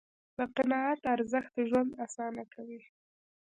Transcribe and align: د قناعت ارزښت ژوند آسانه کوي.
د 0.37 0.39
قناعت 0.55 1.01
ارزښت 1.15 1.53
ژوند 1.69 1.91
آسانه 2.05 2.43
کوي. 2.53 2.79